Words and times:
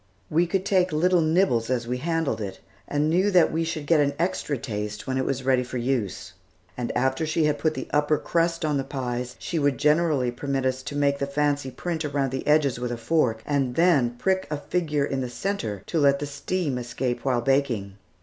We 0.31 0.47
could 0.47 0.65
take 0.65 0.91
little 0.91 1.21
nibbles 1.21 1.69
as 1.69 1.87
we 1.87 1.97
handled 1.99 2.41
it, 2.41 2.59
and 2.87 3.07
knew 3.07 3.29
that 3.29 3.51
we 3.51 3.63
should 3.63 3.85
get 3.85 3.99
an 3.99 4.15
extra 4.17 4.57
taste 4.57 5.05
when 5.05 5.19
it 5.19 5.25
was 5.25 5.43
ready 5.43 5.61
for 5.63 5.77
use. 5.77 6.33
And 6.75 6.91
after 6.97 7.23
she 7.23 7.45
had 7.45 7.59
put 7.59 7.75
the 7.75 7.87
upper 7.93 8.17
crust 8.17 8.65
on 8.65 8.77
the 8.77 8.83
pies, 8.83 9.35
she 9.37 9.59
would 9.59 9.77
generally 9.77 10.31
permit 10.31 10.65
us 10.65 10.81
to 10.81 10.95
make 10.95 11.19
the 11.19 11.27
fancy 11.27 11.69
print 11.69 12.03
around 12.03 12.31
the 12.31 12.47
edges 12.47 12.79
with 12.79 12.91
a 12.91 12.97
fork, 12.97 13.43
and 13.45 13.75
then 13.75 14.15
prick 14.17 14.47
a 14.49 14.57
figure 14.57 15.05
in 15.05 15.21
the 15.21 15.29
centre 15.29 15.83
to 15.85 15.99
let 15.99 16.17
the 16.17 16.25
steam 16.25 16.79
escape 16.79 17.23
while 17.23 17.41
baking. 17.41 17.93